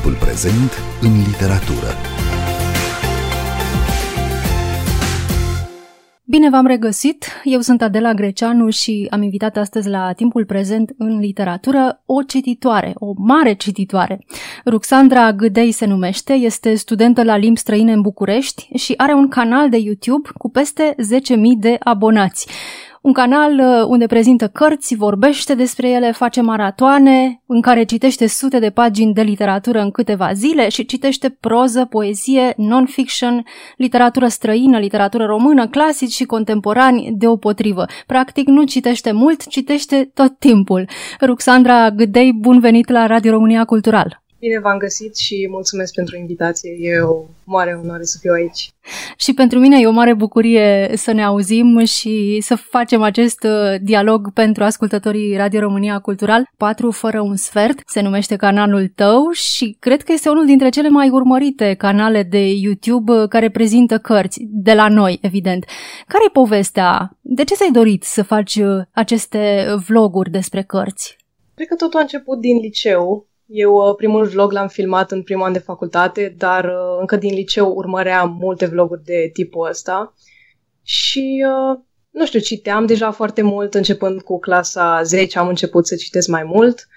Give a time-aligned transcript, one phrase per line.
[0.00, 1.86] Timpul prezent în literatură
[6.24, 7.24] Bine v-am regăsit!
[7.44, 12.92] Eu sunt Adela Greceanu și am invitat astăzi la Timpul prezent în literatură o cititoare,
[12.94, 14.24] o mare cititoare.
[14.64, 19.68] Ruxandra Gâdei se numește, este studentă la limbi străine în București și are un canal
[19.68, 22.46] de YouTube cu peste 10.000 de abonați
[23.00, 28.58] un canal uh, unde prezintă cărți, vorbește despre ele, face maratoane, în care citește sute
[28.58, 33.44] de pagini de literatură în câteva zile și citește proză, poezie, non-fiction,
[33.76, 37.84] literatură străină, literatură română, clasici și contemporani deopotrivă.
[38.06, 40.88] Practic nu citește mult, citește tot timpul.
[41.20, 44.22] Ruxandra Gâdei, bun venit la Radio România Cultural!
[44.38, 46.70] Bine v-am găsit și mulțumesc pentru invitație.
[46.80, 48.72] E o mare onoare să fiu aici.
[49.20, 53.80] Și pentru mine e o mare bucurie să ne auzim și să facem acest uh,
[53.82, 56.50] dialog pentru ascultătorii Radio România Cultural.
[56.56, 60.88] 4 fără un sfert se numește canalul tău și cred că este unul dintre cele
[60.88, 65.64] mai urmărite canale de YouTube uh, care prezintă cărți, de la noi, evident.
[66.06, 67.10] Care e povestea?
[67.20, 71.16] De ce ți-ai dorit să faci uh, aceste vloguri despre cărți?
[71.54, 75.44] Cred că totul a început din liceu eu uh, primul vlog l-am filmat în primul
[75.44, 80.14] an de facultate, dar uh, încă din liceu urmăream multe vloguri de tipul ăsta.
[80.82, 81.78] Și, uh,
[82.10, 86.44] nu știu, citeam deja foarte mult, începând cu clasa 10 am început să citesc mai
[86.44, 86.88] mult.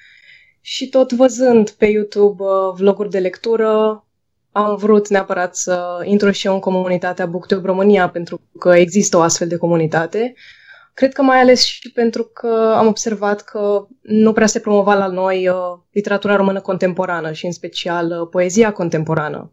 [0.62, 2.44] Și tot văzând pe YouTube
[2.76, 4.04] vloguri de lectură,
[4.52, 9.22] am vrut neapărat să intru și eu în comunitatea BookTube România, pentru că există o
[9.22, 10.34] astfel de comunitate
[10.94, 15.08] Cred că mai ales și pentru că am observat că nu prea se promova la
[15.08, 15.56] noi uh,
[15.92, 19.52] literatura română contemporană și în special uh, poezia contemporană.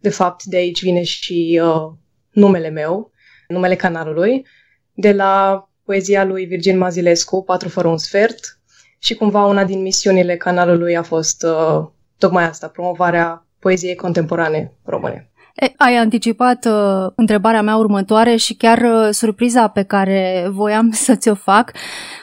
[0.00, 1.92] De fapt, de aici vine și uh,
[2.30, 3.10] numele meu,
[3.48, 4.46] numele canalului,
[4.92, 8.60] de la poezia lui Virgil Mazilescu, Patru fără un sfert,
[8.98, 11.86] și cumva una din misiunile canalului a fost uh,
[12.18, 15.31] tocmai asta, promovarea poeziei contemporane române.
[15.54, 21.14] E, ai anticipat uh, întrebarea mea următoare și chiar uh, surpriza pe care voiam să
[21.14, 21.72] ți-o fac.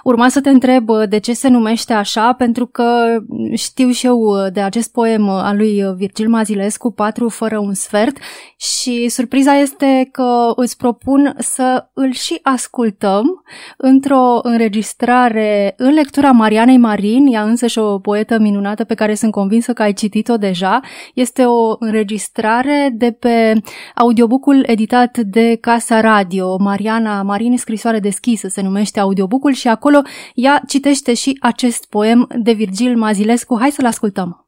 [0.03, 3.17] Urma să te întreb uh, de ce se numește așa, pentru că
[3.53, 7.73] știu și eu uh, de acest poem uh, al lui Virgil Mazilescu, Patru fără un
[7.73, 8.17] sfert,
[8.57, 13.43] și surpriza este că îți propun să îl și ascultăm
[13.77, 19.31] într-o înregistrare în lectura Marianei Marin, ea însă și o poetă minunată pe care sunt
[19.31, 20.79] convinsă că ai citit-o deja.
[21.13, 23.61] Este o înregistrare de pe
[23.95, 26.57] audiobookul editat de Casa Radio.
[26.57, 30.01] Mariana Marin, scrisoare deschisă, se numește audiobookul și acolo
[30.33, 33.57] ea citește și acest poem de Virgil Mazilescu.
[33.59, 34.47] Hai să-l ascultăm.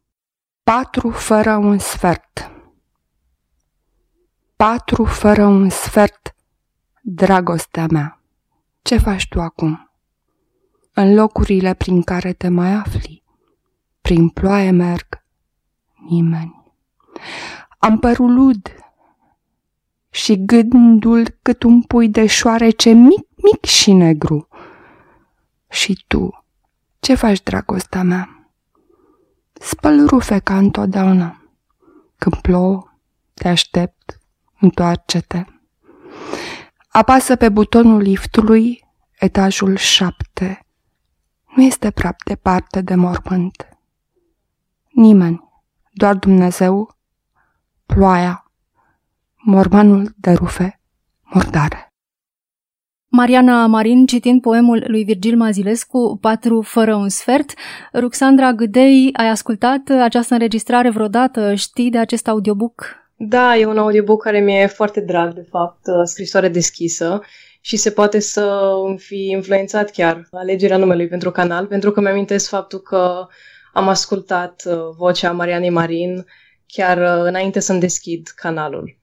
[0.63, 2.51] Patru fără un sfert
[4.61, 6.35] Patru fără un sfert,
[7.01, 8.21] dragostea mea,
[8.81, 9.91] ce faci tu acum?
[10.93, 13.23] În locurile prin care te mai afli,
[14.01, 15.23] prin ploaie merg,
[16.09, 16.73] nimeni.
[17.83, 18.75] Am părul lud
[20.09, 24.47] și gândul cât un pui de șoarece mic, mic și negru.
[25.69, 26.45] Și tu,
[26.99, 28.51] ce faci, dragostea mea?
[29.53, 31.41] Spăl rufe ca întotdeauna.
[32.17, 32.91] Când plouă,
[33.33, 34.19] te aștept,
[34.59, 35.45] întoarce-te.
[36.87, 38.83] Apasă pe butonul liftului,
[39.19, 40.65] etajul șapte.
[41.55, 43.67] Nu este prea departe de mormânt.
[44.89, 45.49] Nimeni,
[45.91, 46.99] doar Dumnezeu
[47.95, 48.51] ploaia,
[49.35, 50.79] mormanul de rufe
[51.23, 51.87] mordare.
[53.07, 57.53] Mariana Marin citind poemul lui Virgil Mazilescu, Patru fără un sfert.
[57.93, 61.53] Ruxandra Gâdei, ai ascultat această înregistrare vreodată?
[61.53, 62.85] Știi de acest audiobook?
[63.15, 67.21] Da, e un audiobook care mi-e foarte drag, de fapt, scrisoare deschisă
[67.61, 72.79] și se poate să fi influențat chiar alegerea numelui pentru canal, pentru că mi-amintesc faptul
[72.79, 73.27] că
[73.73, 76.25] am ascultat uh, vocea Marianei Marin
[76.71, 78.99] chiar uh, înainte să-mi deschid canalul.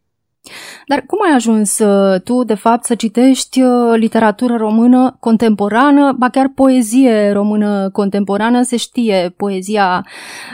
[0.86, 6.28] Dar cum ai ajuns uh, tu, de fapt, să citești uh, literatură română contemporană, ba
[6.28, 8.62] chiar poezie română contemporană?
[8.62, 10.06] Se știe, poezia,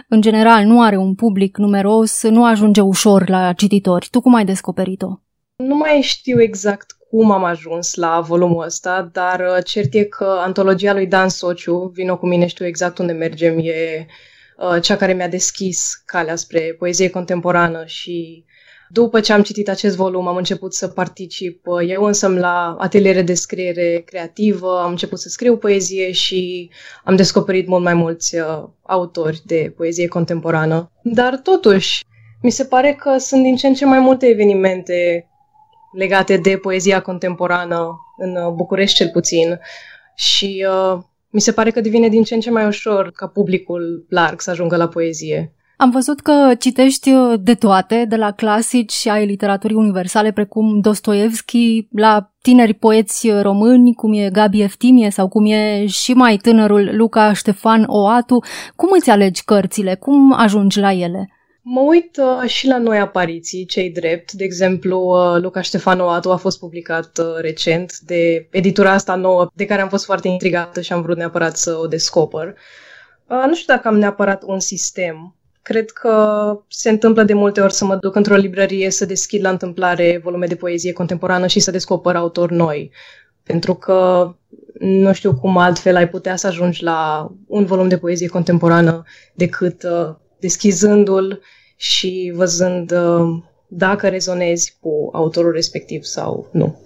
[0.09, 4.09] în general, nu are un public numeros, nu ajunge ușor la cititori.
[4.11, 5.19] Tu cum ai descoperit-o?
[5.57, 10.93] Nu mai știu exact cum am ajuns la volumul ăsta, dar cert e că antologia
[10.93, 14.34] lui Dan Sociu, Vino cu mine, știu exact unde mergem, e Uh,
[14.83, 18.45] cea care mi-a deschis calea spre poezie contemporană și
[18.89, 23.23] după ce am citit acest volum, am început să particip uh, eu însă la ateliere
[23.23, 26.71] de scriere creativă, am început să scriu poezie și
[27.05, 30.91] am descoperit mult mai mulți uh, autori de poezie contemporană.
[31.03, 32.05] Dar totuși,
[32.43, 35.29] mi se pare că sunt din ce în ce mai multe evenimente
[35.93, 39.61] legate de poezia contemporană, în București cel puțin.
[40.15, 40.99] Și uh,
[41.35, 44.51] mi se pare că devine din ce în ce mai ușor ca publicul larg să
[44.51, 45.55] ajungă la poezie.
[45.77, 47.11] Am văzut că citești
[47.41, 54.13] de toate, de la clasici ai literaturii universale precum Dostoevski, la tineri poeți români, cum
[54.13, 58.43] e Gabi Eftimie sau cum e și mai tânărul Luca Ștefan Oatu.
[58.77, 59.95] Cum îți alegi cărțile?
[59.95, 61.29] Cum ajungi la ele?
[61.67, 64.33] Mă uit uh, și la noi apariții, cei drept.
[64.33, 69.65] De exemplu, uh, Luca Ștefanoatu a fost publicat uh, recent de editura asta nouă, de
[69.65, 72.55] care am fost foarte intrigată și am vrut neapărat să o descoper.
[73.27, 75.37] Uh, nu știu dacă am neapărat un sistem.
[75.63, 76.15] Cred că
[76.69, 80.47] se întâmplă de multe ori să mă duc într-o librărie, să deschid la întâmplare volume
[80.47, 82.91] de poezie contemporană și să descoper autori noi.
[83.43, 84.31] Pentru că
[84.79, 89.03] nu știu cum altfel ai putea să ajungi la un volum de poezie contemporană
[89.35, 90.15] decât uh,
[90.47, 91.41] deschizându-l
[91.77, 96.79] și văzând uh, dacă rezonezi cu autorul respectiv sau nu.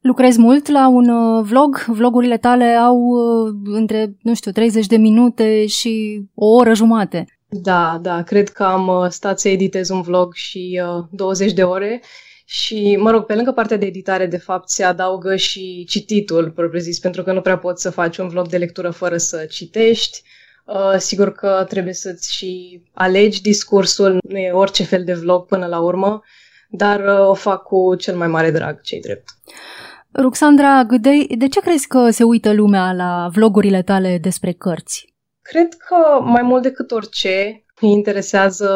[0.00, 1.84] Lucrezi mult la un uh, vlog?
[1.86, 7.24] Vlogurile tale au uh, între, nu știu, 30 de minute și o oră jumate.
[7.48, 12.02] Da, da, cred că am stat să editez un vlog și uh, 20 de ore
[12.44, 16.98] și, mă rog, pe lângă partea de editare, de fapt, se adaugă și cititul, propriu-zis,
[16.98, 20.22] pentru că nu prea poți să faci un vlog de lectură fără să citești.
[20.64, 25.66] Uh, sigur că trebuie să-ți și alegi discursul, nu e orice fel de vlog până
[25.66, 26.20] la urmă,
[26.68, 29.28] dar uh, o fac cu cel mai mare drag, cei drept.
[30.14, 35.14] Ruxandra Gâdei, de ce crezi că se uită lumea la vlogurile tale despre cărți?
[35.42, 38.70] Cred că mai mult decât orice îi interesează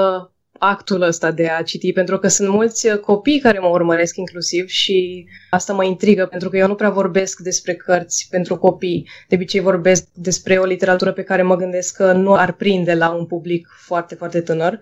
[0.58, 4.68] actul ăsta de a citi, pentru că sunt mulți uh, copii care mă urmăresc inclusiv
[4.68, 9.08] și asta mă intrigă, pentru că eu nu prea vorbesc despre cărți pentru copii.
[9.28, 13.10] De obicei vorbesc despre o literatură pe care mă gândesc că nu ar prinde la
[13.10, 14.80] un public foarte, foarte tânăr.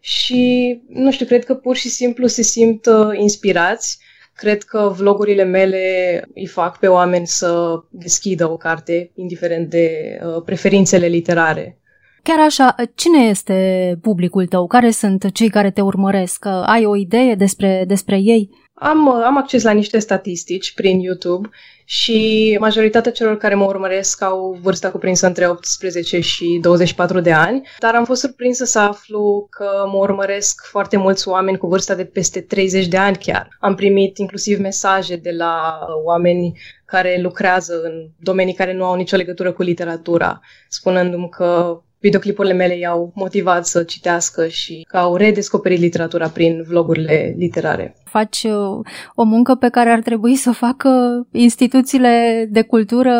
[0.00, 3.98] Și, nu știu, cred că pur și simplu se simt uh, inspirați.
[4.34, 10.42] Cred că vlogurile mele îi fac pe oameni să deschidă o carte, indiferent de uh,
[10.44, 11.81] preferințele literare
[12.22, 14.66] Chiar așa, cine este publicul tău?
[14.66, 16.46] Care sunt cei care te urmăresc?
[16.46, 18.50] Ai o idee despre, despre ei?
[18.74, 21.48] Am, am acces la niște statistici prin YouTube
[21.84, 27.68] și majoritatea celor care mă urmăresc au vârsta cuprinsă între 18 și 24 de ani,
[27.78, 32.04] dar am fost surprinsă să aflu că mă urmăresc foarte mulți oameni cu vârsta de
[32.04, 33.48] peste 30 de ani chiar.
[33.60, 39.16] Am primit inclusiv mesaje de la oameni care lucrează în domenii care nu au nicio
[39.16, 45.80] legătură cu literatura, spunându-mi că videoclipurile mele i-au motivat să citească și că au redescoperit
[45.80, 47.96] literatura prin vlogurile literare.
[48.04, 48.84] Faci uh,
[49.14, 50.90] o muncă pe care ar trebui să o facă
[51.32, 53.14] instituțiile de cultură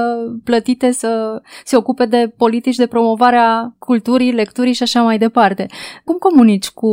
[0.45, 5.67] plătite să se ocupe de politici de promovare a culturii, lecturii și așa mai departe.
[6.05, 6.91] Cum comunici cu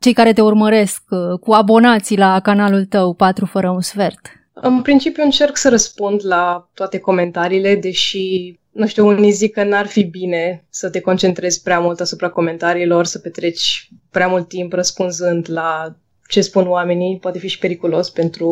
[0.00, 4.20] cei care te urmăresc, uh, cu abonații la canalul tău 4 fără un sfert?
[4.52, 9.86] În principiu încerc să răspund la toate comentariile, deși nu știu, unii zic că n-ar
[9.86, 15.46] fi bine să te concentrezi prea mult asupra comentariilor, să petreci prea mult timp răspunzând
[15.50, 15.96] la
[16.28, 18.48] ce spun oamenii, poate fi și periculos pentru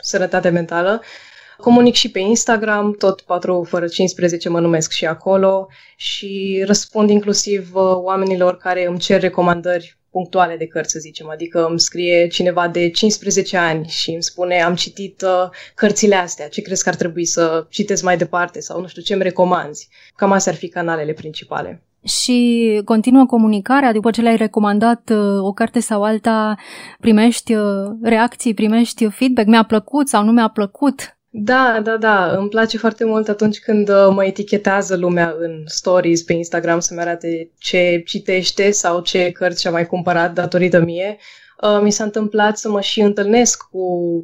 [0.00, 1.02] sănătatea mentală.
[1.56, 7.74] Comunic și pe Instagram, tot 4 fără 15 mă numesc și acolo și răspund inclusiv
[7.74, 11.28] uh, oamenilor care îmi cer recomandări punctuale de cărți, să zicem.
[11.28, 16.48] Adică îmi scrie cineva de 15 ani și îmi spune am citit uh, cărțile astea,
[16.48, 19.88] ce crezi că ar trebui să citesc mai departe sau nu știu ce îmi recomanzi.
[20.16, 21.82] Cam astea ar fi canalele principale.
[22.04, 26.56] Și continuă comunicarea, după ce le-ai recomandat uh, o carte sau alta,
[27.00, 27.62] primești uh,
[28.02, 31.17] reacții, primești feedback, mi-a plăcut sau nu mi-a plăcut?
[31.30, 32.36] Da, da, da.
[32.36, 37.00] Îmi place foarte mult atunci când uh, mă etichetează lumea în stories pe Instagram să-mi
[37.00, 41.16] arate ce citește sau ce cărți și-a mai cumpărat datorită mie.
[41.62, 43.80] Uh, mi s-a întâmplat să mă și întâlnesc cu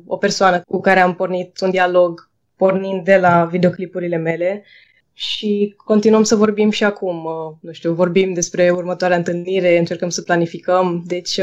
[0.07, 4.65] o persoană cu care am pornit un dialog pornind de la videoclipurile mele
[5.13, 7.25] și continuăm să vorbim și acum.
[7.25, 11.41] Uh, nu știu, vorbim despre următoarea întâlnire, încercăm să planificăm, deci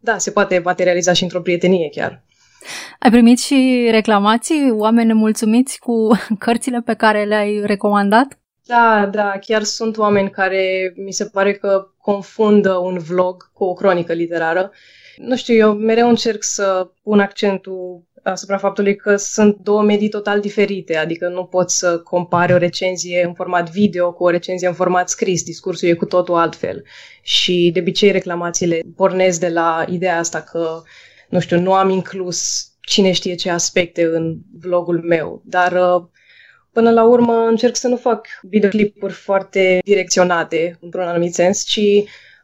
[0.00, 2.23] da, se poate materializa și într-o prietenie chiar.
[2.98, 8.38] Ai primit și reclamații, oameni nemulțumiți cu cărțile pe care le-ai recomandat?
[8.66, 13.72] Da, da, chiar sunt oameni care mi se pare că confundă un vlog cu o
[13.72, 14.72] cronică literară.
[15.16, 20.40] Nu știu, eu mereu încerc să pun accentul asupra faptului că sunt două medii total
[20.40, 24.74] diferite, adică nu poți să compari o recenzie în format video cu o recenzie în
[24.74, 26.84] format scris, discursul e cu totul altfel.
[27.22, 30.82] Și de obicei reclamațiile pornesc de la ideea asta că
[31.34, 36.04] nu știu, nu am inclus cine știe ce aspecte în vlogul meu, dar uh,
[36.72, 41.80] până la urmă încerc să nu fac videoclipuri foarte direcționate, într-un anumit sens, ci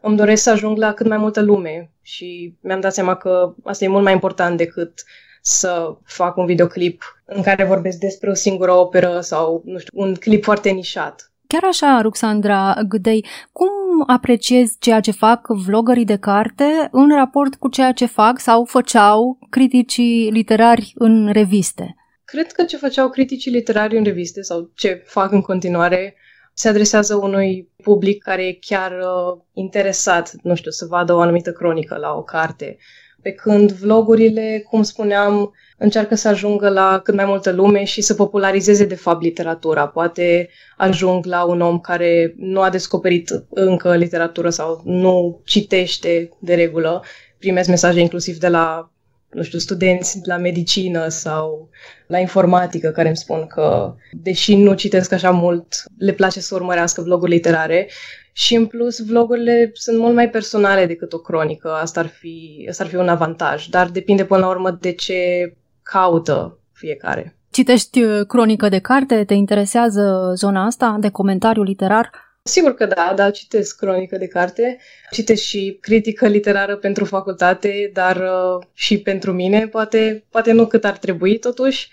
[0.00, 3.85] îmi doresc să ajung la cât mai multă lume și mi-am dat seama că asta
[3.85, 5.04] e mult mai important decât
[5.40, 10.14] să fac un videoclip în care vorbesc despre o singură operă sau, nu știu, un
[10.14, 11.29] clip foarte nișat.
[11.52, 13.69] Chiar așa, Ruxandra Gâdei, cum
[14.07, 19.38] apreciezi ceea ce fac vlogării de carte în raport cu ceea ce fac sau făceau
[19.49, 21.97] criticii literari în reviste?
[22.25, 26.14] Cred că ce făceau criticii literari în reviste sau ce fac în continuare
[26.54, 31.52] se adresează unui public care e chiar uh, interesat, nu știu, să vadă o anumită
[31.52, 32.76] cronică la o carte.
[33.23, 38.15] Pe când vlogurile, cum spuneam, încearcă să ajungă la cât mai multă lume și să
[38.15, 39.87] popularizeze, de fapt, literatura.
[39.87, 46.55] Poate ajung la un om care nu a descoperit încă literatură sau nu citește de
[46.55, 47.03] regulă.
[47.39, 48.91] Primesc mesaje inclusiv de la
[49.31, 51.69] nu știu, studenți la medicină sau
[52.07, 57.03] la informatică care îmi spun că, deși nu citesc așa mult, le place să urmărească
[57.03, 57.89] vloguri literare
[58.32, 61.72] și în plus vlogurile sunt mult mai personale decât o cronică.
[61.72, 65.52] Asta ar fi, asta ar fi un avantaj, dar depinde până la urmă de ce
[65.82, 67.34] caută fiecare.
[67.50, 69.25] Citești uh, cronică de carte?
[69.25, 72.10] Te interesează zona asta de comentariu literar?
[72.42, 74.78] Sigur că da, da, citesc cronică de carte,
[75.10, 80.84] citesc și critică literară pentru facultate, dar uh, și pentru mine, poate, poate nu cât
[80.84, 81.90] ar trebui totuși,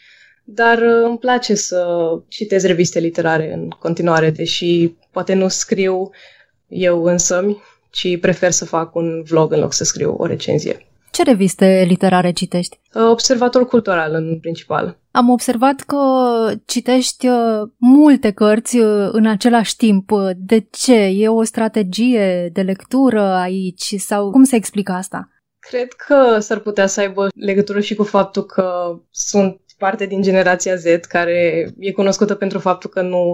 [0.49, 1.85] dar uh, îmi place să
[2.27, 6.09] citesc reviste literare în continuare, deși poate nu scriu
[6.67, 7.57] eu însă,
[7.91, 10.87] ci prefer să fac un vlog în loc să scriu o recenzie.
[11.11, 12.79] Ce reviste literare citești?
[12.93, 14.97] Uh, observator cultural, în principal.
[15.11, 15.97] Am observat că
[16.65, 20.11] citești uh, multe cărți uh, în același timp.
[20.37, 20.95] De ce?
[20.95, 23.93] E o strategie de lectură aici?
[23.97, 25.29] Sau cum se explică asta?
[25.59, 30.75] Cred că s-ar putea să aibă legătură și cu faptul că sunt parte din generația
[30.75, 33.33] Z care e cunoscută pentru faptul că nu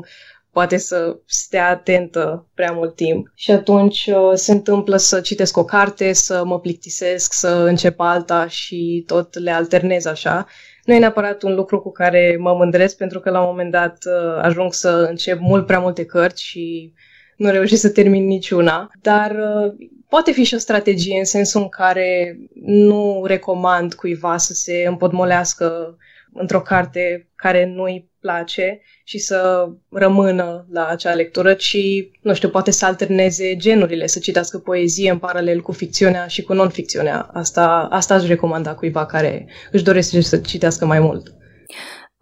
[0.53, 3.31] poate să stea atentă prea mult timp.
[3.35, 8.47] Și atunci uh, se întâmplă să citesc o carte, să mă plictisesc, să încep alta
[8.47, 10.47] și tot le alternez așa.
[10.83, 13.97] Nu e neapărat un lucru cu care mă mândresc, pentru că la un moment dat
[14.05, 16.93] uh, ajung să încep mult prea multe cărți și
[17.37, 21.69] nu reușesc să termin niciuna, dar uh, poate fi și o strategie în sensul în
[21.69, 25.97] care nu recomand cuiva să se împodmolească
[26.33, 31.77] într-o carte care nu-i place și să rămână la acea lectură, ci,
[32.21, 36.53] nu știu, poate să alterneze genurile, să citească poezie în paralel cu ficțiunea și cu
[36.53, 37.29] non-ficțiunea.
[37.33, 41.33] Asta, asta aș recomanda cuiva care își dorește să citească mai mult.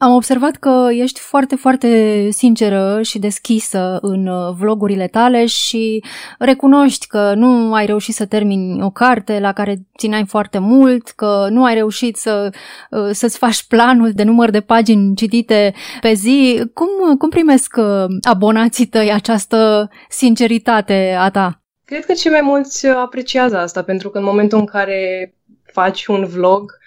[0.04, 6.04] Am observat că ești foarte, foarte sinceră și deschisă în uh, vlogurile tale și
[6.40, 11.48] recunoști că nu ai reușit să termini o carte la care țineai foarte mult, că
[11.50, 12.50] nu ai reușit să,
[12.90, 16.64] uh, să-ți faci planul de număr de pagini citite pe zi.
[16.74, 21.62] Cum, cum primesc uh, abonații tăi această sinceritate a ta?
[21.86, 25.34] Cred că cei mai mulți apreciază asta, pentru că în momentul în care
[25.74, 26.80] faci un vlog,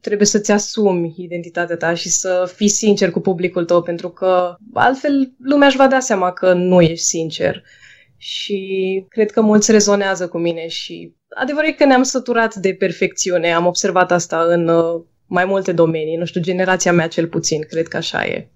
[0.00, 5.32] trebuie să-ți asumi identitatea ta și să fii sincer cu publicul tău, pentru că altfel
[5.38, 7.62] lumea își va da seama că nu ești sincer.
[8.16, 13.52] Și cred că mulți rezonează cu mine și adevărul e că ne-am săturat de perfecțiune.
[13.52, 16.16] Am observat asta în uh, mai multe domenii.
[16.16, 18.48] Nu știu, generația mea cel puțin, cred că așa e.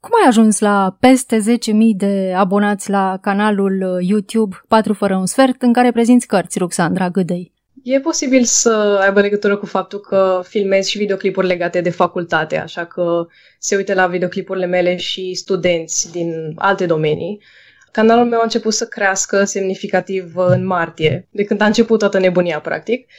[0.00, 1.42] Cum ai ajuns la peste 10.000
[1.96, 7.10] de abonați la canalul uh, YouTube 4 fără un sfert în care prezinți cărți, Ruxandra
[7.10, 7.52] Gâdei?
[7.84, 12.84] E posibil să aibă legătură cu faptul că filmez și videoclipuri legate de facultate, așa
[12.84, 13.26] că
[13.58, 17.42] se uită la videoclipurile mele și studenți din alte domenii.
[17.92, 22.60] Canalul meu a început să crească semnificativ în martie, de când a început toată nebunia,
[22.60, 23.10] practic.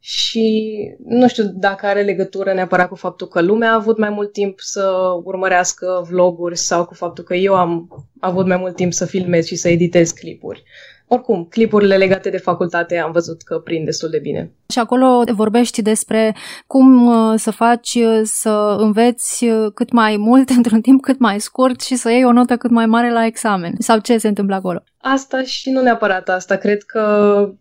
[0.00, 4.32] Și nu știu dacă are legătură neapărat cu faptul că lumea a avut mai mult
[4.32, 4.92] timp să
[5.24, 7.88] urmărească vloguri sau cu faptul că eu am
[8.20, 10.62] avut mai mult timp să filmez și să editez clipuri.
[11.10, 14.50] Oricum, clipurile legate de facultate am văzut că prind destul de bine.
[14.68, 16.36] Și acolo vorbești despre
[16.66, 21.40] cum uh, să faci uh, să înveți uh, cât mai mult într-un timp cât mai
[21.40, 23.74] scurt și să iei o notă cât mai mare la examen.
[23.78, 24.82] Sau ce se întâmplă acolo?
[25.00, 26.56] Asta și nu neapărat asta.
[26.56, 27.02] Cred că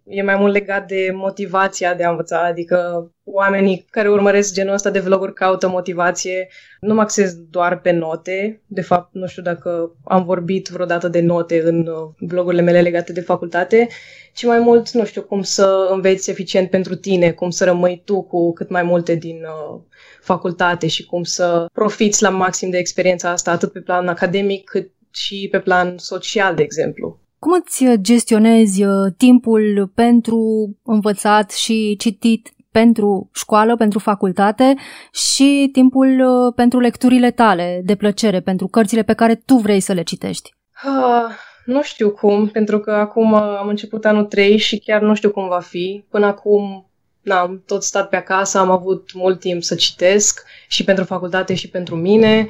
[0.03, 2.45] e mai mult legat de motivația de a învăța.
[2.45, 6.47] Adică oamenii care urmăresc genul ăsta de vloguri caută motivație.
[6.79, 8.61] Nu mă acces doar pe note.
[8.65, 13.21] De fapt, nu știu dacă am vorbit vreodată de note în vlogurile mele legate de
[13.21, 13.87] facultate,
[14.33, 18.21] ci mai mult, nu știu, cum să înveți eficient pentru tine, cum să rămâi tu
[18.21, 19.81] cu cât mai multe din uh,
[20.21, 24.91] facultate și cum să profiți la maxim de experiența asta, atât pe plan academic cât
[25.11, 27.16] și pe plan social, de exemplu.
[27.39, 30.39] Cum îți gestionezi uh, timpul pentru
[30.83, 34.75] învățat și citit pentru școală, pentru facultate
[35.11, 39.93] și timpul uh, pentru lecturile tale de plăcere, pentru cărțile pe care tu vrei să
[39.93, 40.53] le citești?
[40.85, 41.31] Uh,
[41.65, 45.47] nu știu cum, pentru că acum am început anul 3 și chiar nu știu cum
[45.47, 46.05] va fi.
[46.09, 46.89] Până acum
[47.21, 51.69] n-am tot stat pe acasă, am avut mult timp să citesc și pentru facultate și
[51.69, 52.47] pentru mine.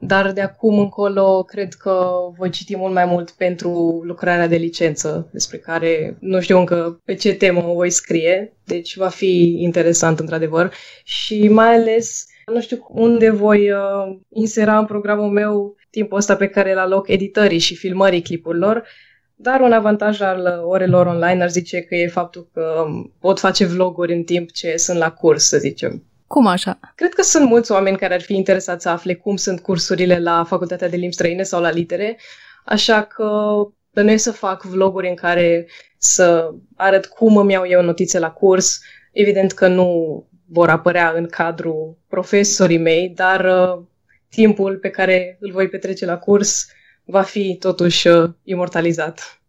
[0.00, 5.28] Dar de acum încolo cred că voi citi mult mai mult pentru lucrarea de licență,
[5.32, 10.18] despre care nu știu încă pe ce temă o voi scrie, deci va fi interesant
[10.18, 10.72] într-adevăr
[11.04, 16.48] și mai ales nu știu unde voi uh, insera în programul meu timpul ăsta pe
[16.48, 18.84] care îl aloc editării și filmării clipurilor,
[19.34, 22.84] dar un avantaj al orelor online ar zice că e faptul că
[23.20, 26.07] pot face vloguri în timp ce sunt la curs, să zicem.
[26.28, 26.78] Cum așa?
[26.94, 30.44] Cred că sunt mulți oameni care ar fi interesați să afle cum sunt cursurile la
[30.44, 32.18] Facultatea de Limbi Străine sau la litere,
[32.64, 33.30] așa că
[33.92, 35.68] plănuiesc să fac vloguri în care
[35.98, 38.80] să arăt cum îmi iau eu notițe la curs.
[39.12, 43.84] Evident că nu vor apărea în cadrul profesorii mei, dar uh,
[44.30, 46.66] timpul pe care îl voi petrece la curs
[47.04, 49.40] va fi totuși uh, imortalizat.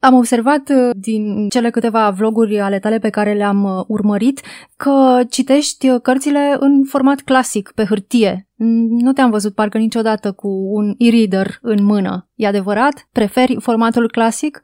[0.00, 4.40] Am observat uh, din cele câteva vloguri ale tale pe care le-am uh, urmărit
[4.76, 8.47] că citești uh, cărțile în format clasic, pe hârtie.
[8.88, 12.28] Nu te-am văzut parcă niciodată cu un e-reader în mână.
[12.34, 13.08] E adevărat?
[13.12, 14.60] Preferi formatul clasic?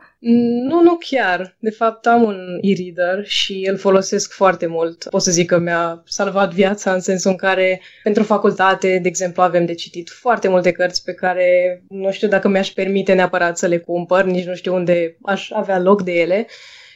[0.69, 1.57] Nu, nu chiar.
[1.59, 5.07] De fapt, am un e-reader și îl folosesc foarte mult.
[5.11, 9.43] Pot să zic că mi-a salvat viața în sensul în care, pentru facultate, de exemplu,
[9.43, 13.67] avem de citit foarte multe cărți pe care nu știu dacă mi-aș permite neapărat să
[13.67, 16.47] le cumpăr, nici nu știu unde aș avea loc de ele.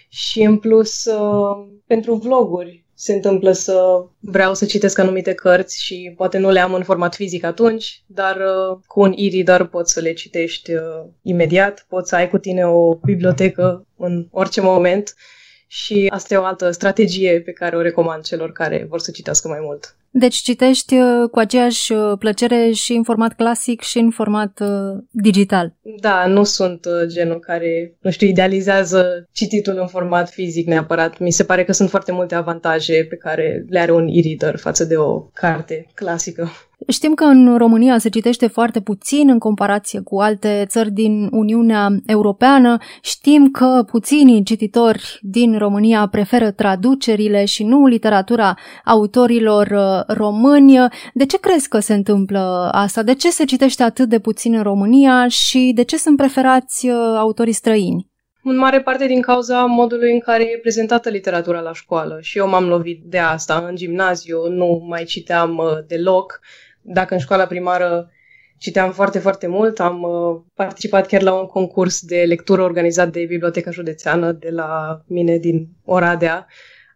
[0.08, 6.14] Și, în plus, uh, pentru vloguri, se întâmplă să vreau să citesc anumite cărți și
[6.16, 10.00] poate nu le am în format fizic atunci, dar uh, cu un e-reader poți să
[10.00, 10.80] le citești uh,
[11.22, 15.14] imediat, poți să ai cu tine o bibliotecă în orice moment
[15.66, 19.48] și asta e o altă strategie pe care o recomand celor care vor să citească
[19.48, 19.96] mai mult.
[20.10, 25.02] Deci citești uh, cu aceeași uh, plăcere și în format clasic și în format uh,
[25.10, 25.74] digital.
[26.00, 31.18] Da, nu sunt genul care, nu știu, idealizează cititul în format fizic neapărat.
[31.18, 34.84] Mi se pare că sunt foarte multe avantaje pe care le are un e-reader față
[34.84, 36.50] de o carte clasică.
[36.86, 41.88] Știm că în România se citește foarte puțin în comparație cu alte țări din Uniunea
[42.06, 42.76] Europeană.
[43.02, 50.76] Știm că puținii cititori din România preferă traducerile și nu literatura autorilor uh, români.
[51.14, 53.02] De ce crezi că se întâmplă asta?
[53.02, 56.94] De ce se citește atât de puțin în România și de ce sunt preferați uh,
[57.16, 58.06] autorii străini?
[58.42, 62.18] în mare parte din cauza modului în care e prezentată literatura la școală.
[62.20, 63.64] Și eu m-am lovit de asta.
[63.68, 66.40] În gimnaziu nu mai citeam uh, deloc
[66.92, 68.10] dacă în școala primară
[68.58, 73.24] citeam foarte, foarte mult, am uh, participat chiar la un concurs de lectură organizat de
[73.24, 76.46] Biblioteca Județeană de la mine din Oradea.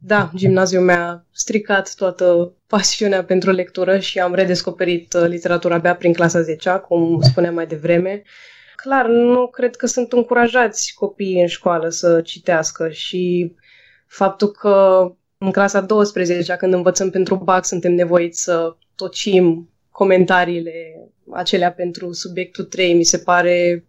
[0.01, 6.13] Da, gimnaziul mi-a stricat toată pasiunea pentru lectură și am redescoperit uh, literatura abia prin
[6.13, 8.23] clasa 10 cum spuneam mai devreme.
[8.77, 13.55] Clar, nu cred că sunt încurajați copiii în școală să citească și
[14.07, 15.07] faptul că
[15.39, 20.73] în clasa 12, când învățăm pentru BAC, suntem nevoiți să tocim comentariile
[21.31, 23.85] acelea pentru subiectul 3 mi se pare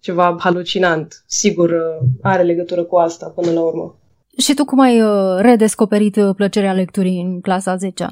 [0.00, 1.22] ceva halucinant.
[1.26, 3.96] Sigur, uh, are legătură cu asta până la urmă.
[4.38, 8.06] Și tu cum ai uh, redescoperit uh, plăcerea lecturii în clasa 10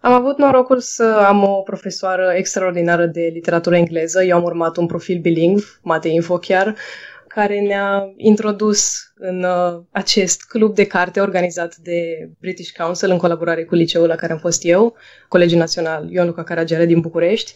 [0.00, 4.22] Am avut norocul să am o profesoară extraordinară de literatură engleză.
[4.22, 6.74] Eu am urmat un profil bilingv, Mate Info chiar,
[7.34, 13.64] care ne-a introdus în uh, acest club de carte organizat de British Council în colaborare
[13.64, 14.96] cu liceul la care am fost eu,
[15.28, 17.54] Colegiul Național Ion Luca Caragiale din București.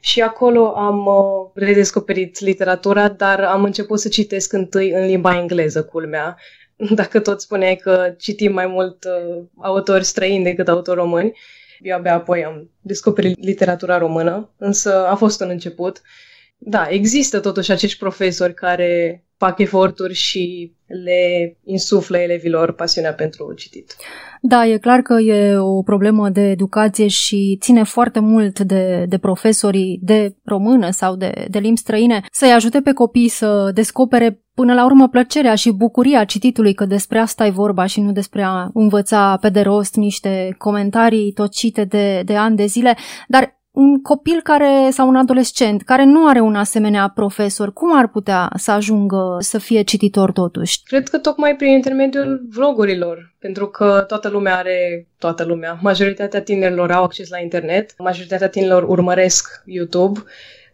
[0.00, 5.84] Și acolo am uh, redescoperit literatura, dar am început să citesc întâi în limba engleză,
[5.84, 6.36] culmea.
[7.00, 11.38] Dacă tot spuneai că citim mai mult uh, autori străini decât autori români,
[11.80, 16.00] eu abia apoi am descoperit literatura română, însă a fost un început
[16.58, 20.72] da, există totuși acești profesori care fac eforturi și
[21.04, 23.96] le insuflă elevilor pasiunea pentru citit.
[24.40, 29.18] Da, e clar că e o problemă de educație și ține foarte mult de, de
[29.18, 34.74] profesorii de română sau de, de limbi străine să-i ajute pe copii să descopere până
[34.74, 38.70] la urmă plăcerea și bucuria cititului, că despre asta e vorba și nu despre a
[38.74, 42.96] învăța pe de rost niște comentarii tocite de, de ani de zile,
[43.28, 48.08] dar un copil care sau un adolescent care nu are un asemenea profesor, cum ar
[48.08, 50.82] putea să ajungă să fie cititor totuși?
[50.84, 56.90] Cred că tocmai prin intermediul vlogurilor, pentru că toată lumea are, toată lumea, majoritatea tinerilor
[56.90, 60.20] au acces la internet, majoritatea tinerilor urmăresc YouTube,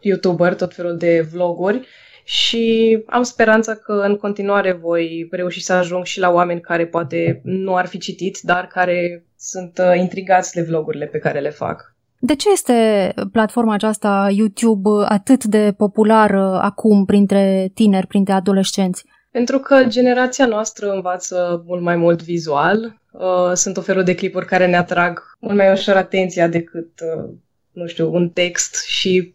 [0.01, 1.87] YouTuber, tot felul de vloguri
[2.25, 7.41] și am speranța că în continuare voi reuși să ajung și la oameni care poate
[7.45, 11.92] nu ar fi citit, dar care sunt uh, intrigați de vlogurile pe care le fac.
[12.25, 19.05] De ce este platforma aceasta YouTube atât de populară acum printre tineri, printre adolescenți?
[19.31, 23.01] Pentru că generația noastră învață mult mai mult vizual.
[23.11, 27.31] Uh, sunt o felul de clipuri care ne atrag mult mai ușor atenția decât uh,
[27.73, 29.35] nu știu, un text și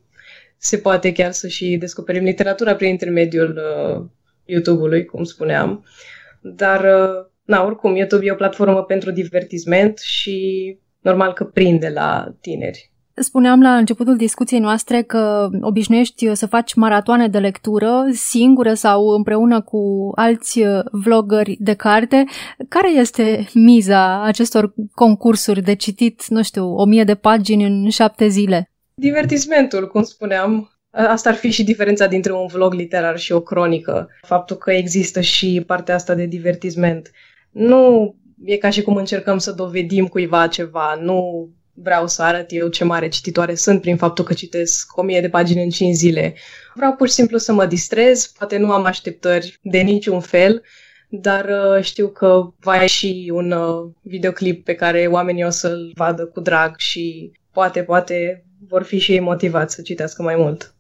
[0.58, 4.06] se poate chiar să și descoperim literatura prin intermediul uh,
[4.45, 5.86] YouTube-ului, cum spuneam.
[6.41, 12.28] Dar, uh, na, oricum, YouTube e o platformă pentru divertisment și normal că prinde la
[12.41, 12.91] tineri.
[13.20, 19.62] Spuneam la începutul discuției noastre că obișnuiești să faci maratoane de lectură singură sau împreună
[19.62, 22.24] cu alți vloggeri de carte.
[22.70, 28.28] Care este miza acestor concursuri de citit, nu știu, o mie de pagini în șapte
[28.28, 28.72] zile?
[28.96, 30.72] Divertismentul, cum spuneam.
[30.91, 34.08] Asta ar fi și diferența dintre un vlog literar și o cronică.
[34.22, 37.12] Faptul că există și partea asta de divertisment.
[37.52, 42.67] Nu e ca și cum încercăm să dovedim cuiva ceva, nu vreau să arăt eu
[42.67, 46.36] ce mare cititoare sunt prin faptul că citesc o mie de pagini în 5 zile.
[46.73, 50.63] Vreau pur și simplu să mă distrez, poate nu am așteptări de niciun fel,
[51.10, 56.26] dar uh, știu că va ieși un uh, videoclip pe care oamenii o să-l vadă
[56.26, 60.76] cu drag și poate, poate vor fi și ei motivați să citească mai mult.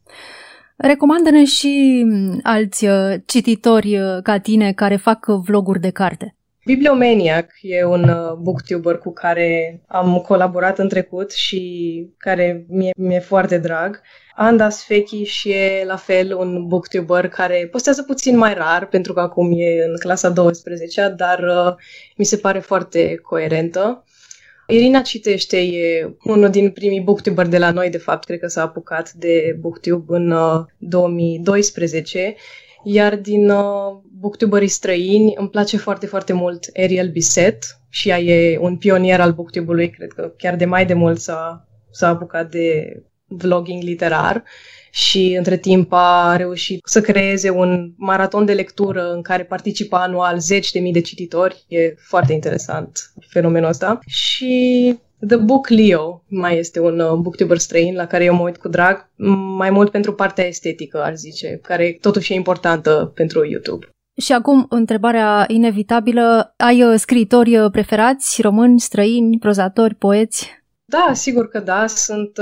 [0.75, 2.05] Recomandă-ne și
[2.43, 6.36] alți uh, cititori ca tine care fac vloguri de carte.
[6.67, 11.61] Bibliomaniac e un uh, booktuber cu care am colaborat în trecut și
[12.17, 14.01] care mi-e, mi-e foarte drag.
[14.35, 19.19] Andas Fechi și e la fel un booktuber care postează puțin mai rar, pentru că
[19.19, 21.75] acum e în clasa 12 dar uh,
[22.17, 24.03] mi se pare foarte coerentă.
[24.67, 28.61] Irina Citește e unul din primii booktuberi de la noi, de fapt, cred că s-a
[28.61, 32.35] apucat de booktube în uh, 2012
[32.89, 38.57] iar din uh, booktuberii străini îmi place foarte, foarte mult Ariel Bisset și ea e
[38.61, 42.97] un pionier al booktube-ului, cred că chiar de mai de mult s-a, s-a apucat de
[43.27, 44.43] vlogging literar
[44.91, 50.39] și între timp a reușit să creeze un maraton de lectură în care participă anual
[50.39, 51.65] zeci de mii de cititori.
[51.67, 53.99] E foarte interesant fenomenul ăsta.
[54.05, 54.95] Și
[55.27, 58.67] The Book Leo mai este un uh, booktuber străin la care eu mă uit cu
[58.67, 59.09] drag,
[59.57, 63.87] mai mult pentru partea estetică, ar zice, care totuși e importantă pentru YouTube.
[64.21, 70.56] Și acum, întrebarea inevitabilă, ai uh, scriitori uh, preferați, români, străini, prozatori, poeți?
[70.89, 71.87] Da, sigur că da.
[71.87, 72.39] Sunt,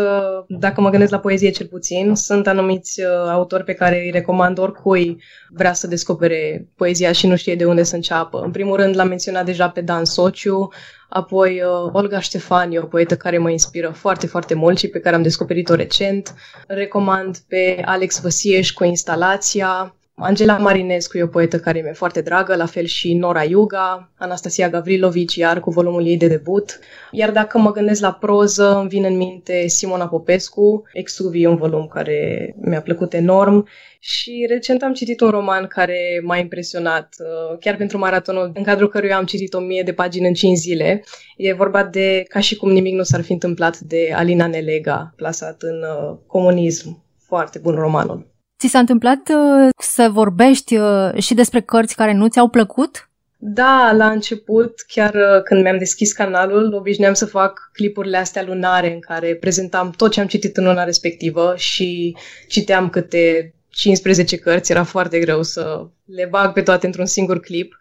[0.47, 5.23] dacă mă gândesc la poezie cel puțin, sunt anumiți autori pe care îi recomand oricui
[5.49, 8.39] vrea să descopere poezia și nu știe de unde să înceapă.
[8.39, 10.67] În primul rând l-am menționat deja pe Dan Sociu,
[11.09, 15.21] apoi Olga Ștefani, o poetă care mă inspiră foarte, foarte mult și pe care am
[15.21, 16.35] descoperit-o recent.
[16.67, 22.55] Recomand pe Alex Văsieș cu instalația, Angela Marinescu e o poetă care mi-e foarte dragă,
[22.55, 26.79] la fel și Nora Yuga, Anastasia Gavrilovici, iar cu volumul ei de debut.
[27.11, 31.87] Iar dacă mă gândesc la proză, îmi vine în minte Simona Popescu, Exuvi, un volum
[31.87, 33.67] care mi-a plăcut enorm.
[33.99, 38.89] Și recent am citit un roman care m-a impresionat, uh, chiar pentru maratonul în cadrul
[38.89, 41.03] căruia am citit o mie de pagini în 5 zile.
[41.37, 45.61] E vorba de Ca și cum nimic nu s-ar fi întâmplat de Alina Nelega, plasat
[45.61, 47.03] în uh, comunism.
[47.17, 48.34] Foarte bun romanul.
[48.59, 53.09] Ți s-a întâmplat uh, să vorbești uh, și despre cărți care nu ți-au plăcut?
[53.37, 58.93] Da, la început, chiar uh, când mi-am deschis canalul, obișnuiam să fac clipurile astea lunare
[58.93, 62.15] în care prezentam tot ce am citit în luna respectivă și
[62.47, 67.77] citeam câte 15 cărți, era foarte greu să le bag pe toate într-un singur clip,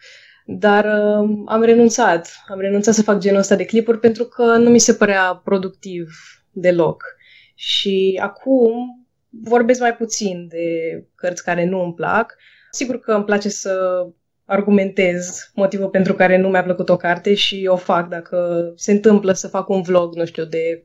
[0.46, 2.30] dar uh, am renunțat.
[2.48, 6.08] Am renunțat să fac genul ăsta de clipuri pentru că nu mi se părea productiv
[6.50, 7.04] deloc.
[7.54, 8.72] Și acum
[9.42, 10.66] vorbesc mai puțin de
[11.14, 12.36] cărți care nu îmi plac.
[12.70, 14.06] Sigur că îmi place să
[14.44, 19.32] argumentez motivul pentru care nu mi-a plăcut o carte și o fac dacă se întâmplă
[19.32, 20.84] să fac un vlog, nu știu, de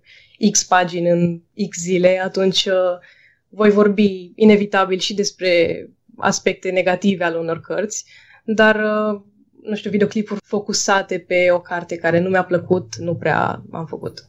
[0.52, 2.98] X pagini în X zile, atunci uh,
[3.50, 5.86] voi vorbi inevitabil și despre
[6.18, 8.06] aspecte negative ale unor cărți,
[8.44, 9.22] dar, uh,
[9.62, 14.29] nu știu, videoclipuri focusate pe o carte care nu mi-a plăcut, nu prea am făcut.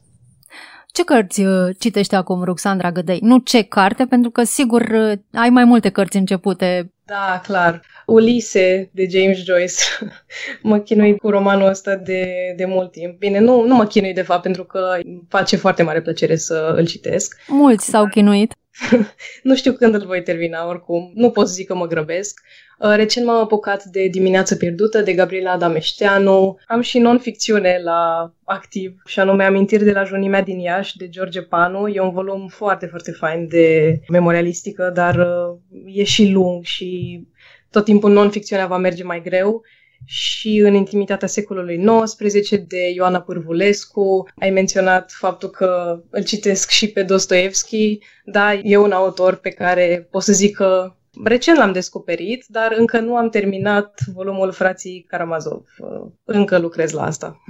[0.91, 3.19] Ce cărți uh, citești acum, Ruxandra Gădei?
[3.21, 6.91] Nu ce carte, pentru că sigur uh, ai mai multe cărți începute.
[7.05, 7.81] Da, clar.
[8.05, 9.75] Ulise de James Joyce.
[10.61, 13.17] mă chinui cu romanul ăsta de, de mult timp.
[13.17, 16.73] Bine, nu, nu mă chinui de fapt pentru că îmi face foarte mare plăcere să
[16.77, 17.37] îl citesc.
[17.47, 18.55] Mulți s-au chinuit.
[19.43, 21.11] nu știu când îl voi termina oricum.
[21.13, 22.41] Nu pot să zic că mă grăbesc.
[22.83, 26.57] Uh, recent m-am apucat de Dimineață pierdută de Gabriela Adameșteanu.
[26.67, 31.41] Am și non-ficțiune la activ și anume Amintiri de la Junimea din Iași de George
[31.41, 31.87] Panu.
[31.87, 37.21] E un volum foarte, foarte fain de memorialistică, dar uh, e și lung și
[37.69, 39.61] tot timpul non-ficțiunea va merge mai greu
[40.05, 44.27] și în Intimitatea secolului XIX de Ioana Pârvulescu.
[44.35, 47.99] Ai menționat faptul că îl citesc și pe Dostoevski.
[48.25, 52.99] Da, e un autor pe care pot să zic că Recent l-am descoperit, dar încă
[52.99, 55.65] nu am terminat volumul frații Karamazov.
[56.23, 57.35] Încă lucrez la asta.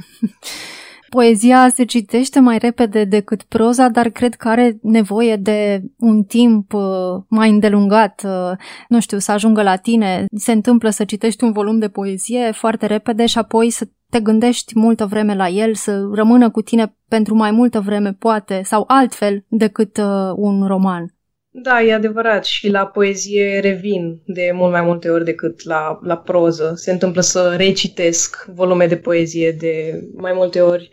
[1.10, 6.74] Poezia se citește mai repede decât proza, dar cred că are nevoie de un timp
[6.74, 6.82] uh,
[7.28, 10.26] mai îndelungat, uh, nu știu, să ajungă la tine.
[10.38, 14.80] Se întâmplă să citești un volum de poezie foarte repede și apoi să te gândești
[14.80, 19.45] multă vreme la el, să rămână cu tine pentru mai multă vreme, poate, sau altfel
[19.47, 21.15] decât uh, un roman.
[21.53, 26.17] Da, e adevărat și la poezie revin de mult mai multe ori decât la, la
[26.17, 26.73] proză.
[26.75, 30.89] Se întâmplă să recitesc volume de poezie de mai multe ori,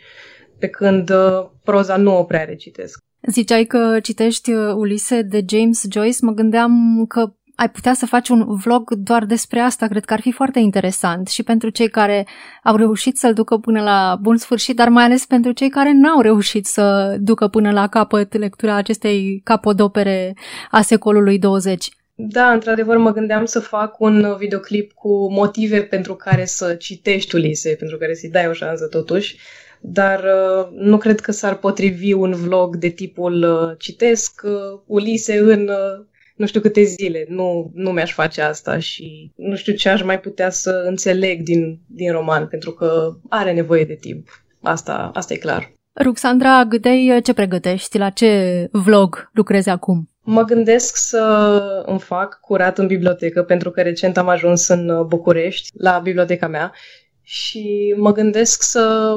[0.58, 2.98] pe când uh, proza nu o prea recitesc.
[3.30, 8.28] Ziceai că citești uh, Ulise de James Joyce, mă gândeam că ai putea să faci
[8.28, 12.26] un vlog doar despre asta, cred că ar fi foarte interesant și pentru cei care
[12.62, 16.20] au reușit să-l ducă până la bun sfârșit, dar mai ales pentru cei care n-au
[16.20, 20.34] reușit să ducă până la capăt lectura acestei capodopere
[20.70, 21.88] a secolului 20.
[22.14, 27.74] Da, într-adevăr mă gândeam să fac un videoclip cu motive pentru care să citești Ulise,
[27.78, 29.38] pentru care să-i dai o șansă totuși,
[29.80, 35.38] dar uh, nu cred că s-ar potrivi un vlog de tipul uh, citesc uh, Ulise
[35.38, 36.06] în uh,
[36.38, 37.26] nu știu câte zile.
[37.28, 41.80] Nu, nu mi-aș face asta și nu știu ce aș mai putea să înțeleg din,
[41.86, 44.28] din roman, pentru că are nevoie de timp.
[44.62, 45.72] Asta, asta e clar.
[46.02, 47.98] Ruxandra Gâdei, ce pregătești?
[47.98, 50.10] La ce vlog lucrezi acum?
[50.22, 55.70] Mă gândesc să îmi fac curat în bibliotecă, pentru că recent am ajuns în București,
[55.78, 56.72] la biblioteca mea,
[57.22, 59.14] și mă gândesc să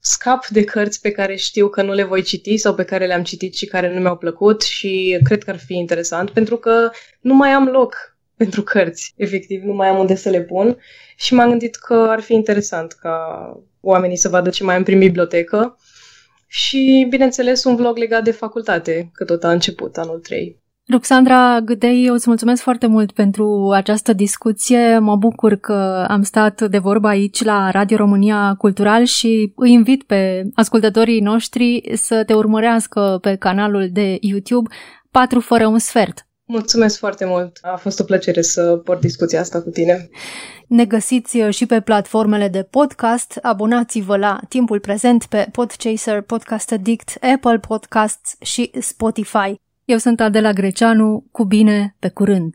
[0.00, 3.22] scap de cărți pe care știu că nu le voi citi sau pe care le-am
[3.22, 7.34] citit și care nu mi-au plăcut și cred că ar fi interesant pentru că nu
[7.34, 10.78] mai am loc pentru cărți, efectiv, nu mai am unde să le pun
[11.16, 13.16] și m-am gândit că ar fi interesant ca
[13.80, 15.78] oamenii să vadă ce mai am prin bibliotecă
[16.46, 20.57] și, bineînțeles, un vlog legat de facultate, că tot a început anul 3.
[20.90, 24.98] Ruxandra Gâdei, eu îți mulțumesc foarte mult pentru această discuție.
[24.98, 30.02] Mă bucur că am stat de vorbă aici la Radio România Cultural și îi invit
[30.02, 34.74] pe ascultătorii noștri să te urmărească pe canalul de YouTube
[35.10, 36.26] 4 fără un sfert.
[36.44, 37.58] Mulțumesc foarte mult.
[37.62, 40.08] A fost o plăcere să port discuția asta cu tine.
[40.66, 43.38] Ne găsiți și pe platformele de podcast.
[43.42, 49.60] Abonați-vă la timpul prezent pe Podchaser, Podcast Addict, Apple Podcasts și Spotify.
[49.88, 52.54] Eu sunt Adela Greceanu, cu bine, pe curând!